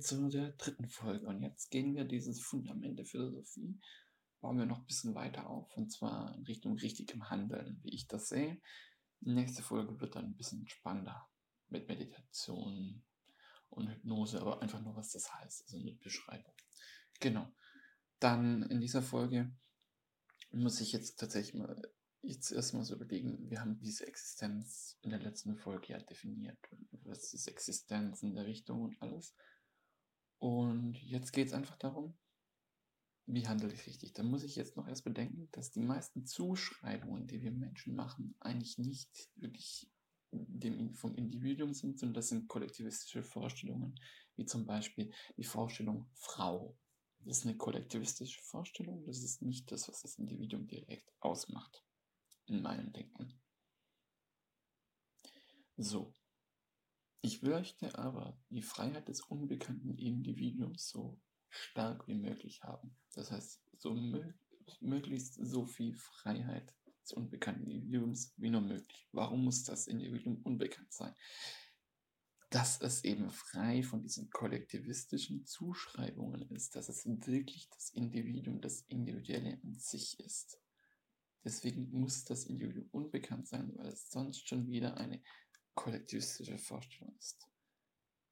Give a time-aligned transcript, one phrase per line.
[0.00, 1.26] zu der dritten Folge.
[1.26, 3.80] Und jetzt gehen wir dieses Fundament der Philosophie,
[4.40, 8.06] bauen wir noch ein bisschen weiter auf, und zwar in Richtung richtigem Handeln, wie ich
[8.06, 8.60] das sehe.
[9.20, 11.28] Nächste Folge wird dann ein bisschen spannender
[11.68, 13.02] mit Meditation
[13.70, 16.54] und Hypnose, aber einfach nur, was das heißt, also mit Beschreibung.
[17.20, 17.50] Genau.
[18.20, 19.56] Dann in dieser Folge
[20.50, 21.80] muss ich jetzt tatsächlich mal
[22.24, 26.58] jetzt erstmal so überlegen, wir haben diese Existenz in der letzten Folge ja definiert.
[27.04, 29.34] Was ist Existenz in der Richtung und alles.
[30.38, 32.16] Und jetzt geht es einfach darum,
[33.26, 34.12] wie handle ich richtig?
[34.12, 38.34] Da muss ich jetzt noch erst bedenken, dass die meisten Zuschreibungen, die wir Menschen machen,
[38.40, 39.90] eigentlich nicht wirklich
[40.30, 43.94] dem, vom Individuum sind, sondern das sind kollektivistische Vorstellungen,
[44.36, 46.76] wie zum Beispiel die Vorstellung Frau.
[47.20, 51.82] Das ist eine kollektivistische Vorstellung, das ist nicht das, was das Individuum direkt ausmacht
[52.46, 53.40] in meinem Denken.
[55.76, 56.14] So.
[57.20, 62.96] Ich möchte aber die Freiheit des unbekannten Individuums so stark wie möglich haben.
[63.14, 64.32] Das heißt, so mö
[64.80, 69.08] möglichst so viel Freiheit des unbekannten Individuums wie nur möglich.
[69.12, 71.14] Warum muss das Individuum unbekannt sein?
[72.50, 78.82] Dass es eben frei von diesen kollektivistischen Zuschreibungen ist, dass es wirklich das Individuum, das
[78.82, 80.60] Individuelle an sich ist.
[81.44, 85.22] Deswegen muss das Individuum unbekannt sein, weil es sonst schon wieder eine
[85.74, 87.46] kollektivistische Vorstellung ist.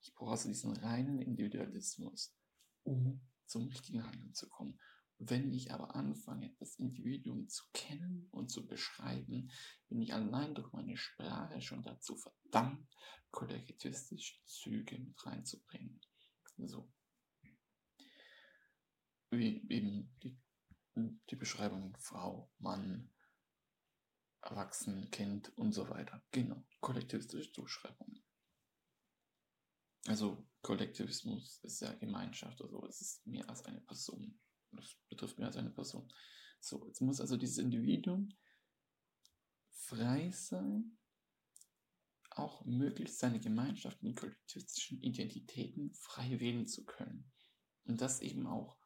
[0.01, 2.35] Ich brauche also diesen reinen Individualismus,
[2.85, 4.81] um zum richtigen Handeln zu kommen.
[5.19, 9.53] Wenn ich aber anfange, das Individuum zu kennen und zu beschreiben,
[9.89, 12.89] bin ich allein durch meine Sprache schon dazu verdammt,
[13.31, 16.01] kollektivistische Züge mit reinzubringen.
[16.57, 16.91] So.
[19.31, 20.37] Wie eben die
[20.95, 23.11] die Beschreibung Frau, Mann,
[24.43, 26.23] Erwachsen, Kind und so weiter.
[26.31, 28.25] Genau, kollektivistische Zuschreibungen.
[30.07, 34.41] Also Kollektivismus ist ja Gemeinschaft, also es ist mehr als eine Person.
[34.73, 36.13] Das betrifft mehr als eine Person.
[36.61, 38.31] So, jetzt muss also dieses Individuum
[39.71, 40.99] frei sein,
[42.31, 47.31] auch möglichst seine Gemeinschaften, die kollektivistischen Identitäten frei wählen zu können.
[47.85, 48.82] Und das eben auch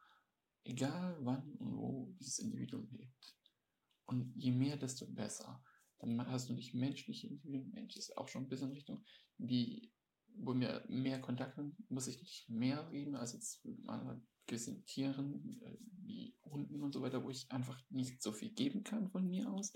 [0.67, 3.35] egal wann und wo dieses Individuum lebt.
[4.05, 5.63] Und je mehr, desto besser.
[5.99, 9.03] Dann hast du nicht menschliche Individuen, Mensch ist auch schon ein bisschen in Richtung,
[9.37, 9.91] die,
[10.35, 14.25] wo mir mehr Kontakt muss ich nicht mehr reden als jetzt mit anderen
[14.85, 19.09] Tieren, äh, wie Hunden und so weiter, wo ich einfach nicht so viel geben kann
[19.09, 19.73] von mir aus,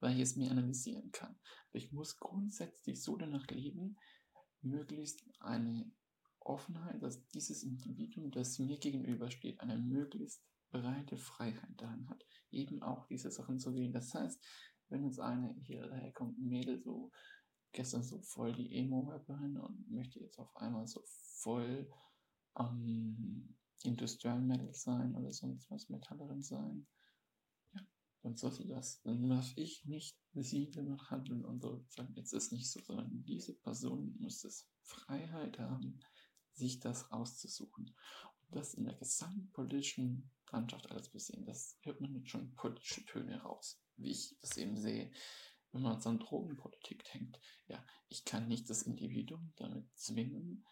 [0.00, 1.38] weil ich es mehr analysieren kann.
[1.68, 3.96] Aber ich muss grundsätzlich so danach leben,
[4.60, 5.90] möglichst eine
[6.48, 13.06] Offenheit, dass dieses Individuum, das mir gegenübersteht, eine möglichst breite Freiheit daran hat, eben auch
[13.06, 13.92] diese Sachen zu wählen.
[13.92, 14.42] Das heißt,
[14.88, 17.10] wenn jetzt eine hier daherkommt, ein Mädel so
[17.72, 21.90] gestern so voll die Emo-Rapperin und möchte jetzt auf einmal so voll
[22.58, 26.86] ähm, Industrial Metal sein oder sonst was Metallerin sein,
[27.72, 27.86] ja,
[28.22, 32.52] dann sollte das, dann darf ich nicht sie danach handeln und so sagen, jetzt ist
[32.52, 36.00] nicht so, sondern diese Person muss es Freiheit haben,
[36.58, 37.94] sich das auszusuchen.
[38.40, 43.04] Und das in der gesamtpolitischen Landschaft alles zu sehen, das hört man jetzt schon politische
[43.04, 45.10] Töne raus, wie ich das eben sehe.
[45.72, 50.64] Wenn man an Drogenpolitik denkt, ja, ich kann nicht das Individuum damit zwingen,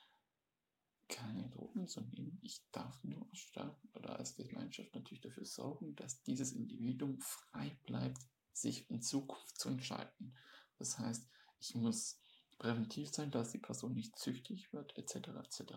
[1.08, 2.38] keine Drogen zu nehmen.
[2.42, 7.78] Ich darf nur als Staat oder als Gemeinschaft natürlich dafür sorgen, dass dieses Individuum frei
[7.86, 8.20] bleibt,
[8.52, 10.36] sich in Zukunft zu entscheiden.
[10.78, 11.28] Das heißt,
[11.60, 12.22] ich muss
[12.58, 15.28] präventiv sein, dass die Person nicht süchtig wird, etc.
[15.44, 15.74] etc.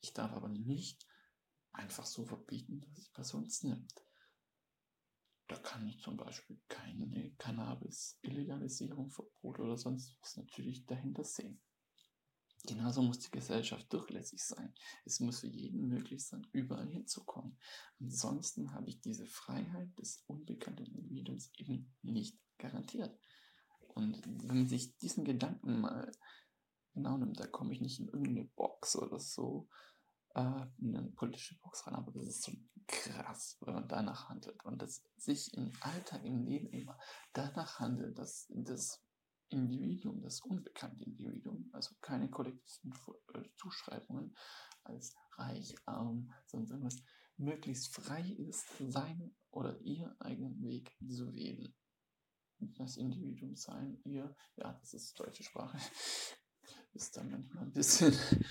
[0.00, 1.06] Ich darf aber nicht
[1.72, 3.94] einfach so verbieten, dass die Person es nimmt.
[5.48, 11.60] Da kann ich zum Beispiel keine Cannabis-Illegalisierung, Verbot oder sonst was natürlich dahinter sehen.
[12.66, 14.74] Genauso muss die Gesellschaft durchlässig sein.
[15.04, 17.58] Es muss für jeden möglich sein, überall hinzukommen.
[18.00, 23.18] Ansonsten habe ich diese Freiheit des unbekannten Individuums eben nicht garantiert.
[23.94, 26.10] Und wenn man sich diesen Gedanken mal
[26.94, 29.68] genau nimmt, da komme ich nicht in irgendeine Box oder so,
[30.34, 32.52] äh, in eine politische Box rein, aber das ist so
[32.86, 36.98] krass, wenn man danach handelt und das sich im Alltag, im Leben immer
[37.32, 39.00] danach handelt, dass das
[39.48, 42.92] Individuum, das unbekannte Individuum, also keine kollektiven
[43.34, 44.36] äh, Zuschreibungen
[44.82, 46.96] als reich, arm, sonst irgendwas,
[47.36, 51.74] möglichst frei ist, seinen oder ihr eigenen Weg zu wählen
[52.58, 55.78] das Individuum sein, ihr, ja, das ist deutsche Sprache,
[56.94, 58.12] ist dann manchmal ein bisschen,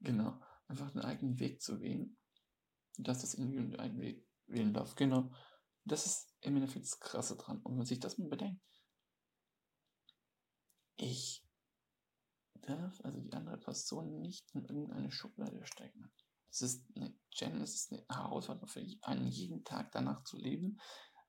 [0.00, 2.16] genau, einfach einen eigenen Weg zu wählen,
[2.98, 5.32] dass das Individuum den eigenen Weg wählen darf, genau.
[5.84, 7.58] Das ist im Endeffekt das Krasse dran.
[7.58, 8.62] Und wenn man sich das mal bedenkt,
[10.96, 11.44] ich
[12.54, 16.12] darf also die andere Person nicht in irgendeine Schublade stecken.
[16.50, 20.78] Es ist eine Challenge, es ist eine Herausforderung für einen jeden Tag danach zu leben.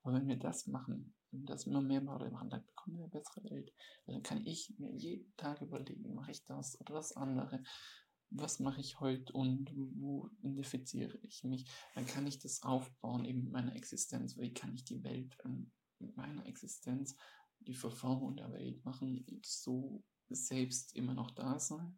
[0.04, 3.12] Aber wenn wir das machen, wenn wir das immer mehr machen, dann bekommen wir eine
[3.12, 3.74] bessere Welt.
[4.06, 7.64] Dann kann ich mir jeden Tag überlegen, mache ich das oder das andere?
[8.30, 11.66] Was mache ich heute und wo identifiziere ich mich?
[11.96, 14.38] Dann kann ich das aufbauen, eben mit meiner Existenz.
[14.38, 17.16] Wie kann ich die Welt ähm, mit meiner Existenz,
[17.60, 21.98] die Verformung der Welt machen so selbst immer noch da sein?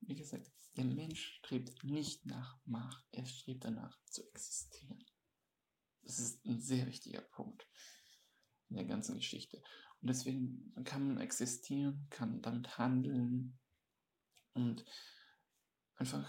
[0.00, 5.04] Wie gesagt, der Mensch strebt nicht nach Macht, er strebt danach zu existieren.
[6.08, 7.68] Das ist ein sehr wichtiger Punkt
[8.70, 9.62] in der ganzen Geschichte.
[10.00, 13.58] Und deswegen kann man existieren, kann damit handeln
[14.54, 14.86] und
[15.96, 16.26] einfach,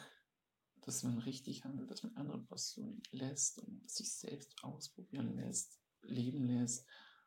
[0.82, 6.46] dass man richtig handelt, dass man andere Personen lässt und sich selbst ausprobieren lässt, leben
[6.48, 6.86] lässt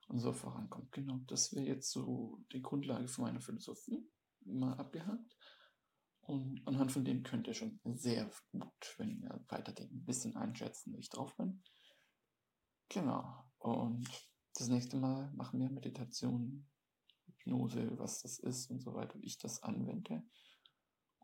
[0.09, 0.93] und so vorankommt.
[0.93, 4.07] Genau, das wäre jetzt so die Grundlage für meine Philosophie,
[4.45, 5.39] mal abgehakt.
[6.21, 10.93] Und anhand von dem könnt ihr schon sehr gut, wenn ihr weiterdenkt, ein bisschen einschätzen,
[10.93, 11.63] wie ich drauf bin.
[12.93, 13.45] Genau.
[13.59, 14.09] Und
[14.55, 16.69] das nächste Mal machen wir Meditation,
[17.27, 20.23] Hypnose, was das ist und so weiter, wie ich das anwende.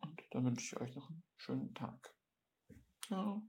[0.01, 2.15] Und dann wünsche ich euch noch einen schönen Tag.
[3.05, 3.43] Ciao.